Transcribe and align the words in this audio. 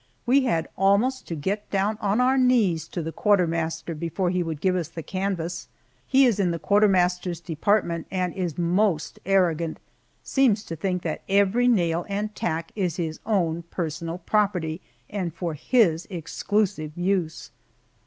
We 0.25 0.45
had 0.45 0.67
almost 0.75 1.27
to 1.27 1.35
get 1.35 1.69
down 1.69 1.99
on 2.01 2.19
our 2.19 2.35
knees 2.35 2.87
to 2.87 3.03
the 3.03 3.11
quartermaster 3.11 3.93
before 3.93 4.31
he 4.31 4.41
would 4.41 4.59
give 4.59 4.75
us 4.75 4.87
the 4.87 5.03
canvas. 5.03 5.67
He 6.07 6.25
is 6.25 6.39
in 6.39 6.49
the 6.49 6.57
quartermaster's 6.57 7.39
department 7.39 8.07
and 8.09 8.33
is 8.33 8.57
most 8.57 9.19
arrogant; 9.27 9.77
seems 10.23 10.63
to 10.63 10.75
think 10.75 11.03
that 11.03 11.21
every 11.29 11.67
nail 11.67 12.07
and 12.09 12.33
tack 12.33 12.71
is 12.75 12.95
his 12.95 13.19
own 13.27 13.61
personal 13.69 14.17
property 14.17 14.81
and 15.07 15.35
for 15.35 15.53
his 15.53 16.07
exclusive 16.09 16.97
use. 16.97 17.51